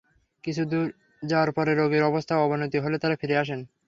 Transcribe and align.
কিছু 0.43 0.61
দূর 0.65 0.85
যাওয়ার 1.23 1.49
পরে 1.51 1.71
রোগীর 1.73 2.03
অবস্থার 2.03 2.43
অবনতি 2.45 2.77
হলে 2.79 2.97
তাঁরা 2.99 3.15
ফিরে 3.15 3.35
আসেন। 3.37 3.59